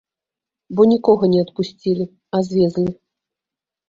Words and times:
Бо 0.77 0.81
нікога 0.93 1.29
не 1.33 1.39
адпусцілі, 1.45 2.05
а 2.39 2.39
звезлі. 2.47 2.87